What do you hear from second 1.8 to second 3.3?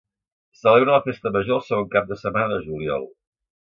cap de setmana de juliol.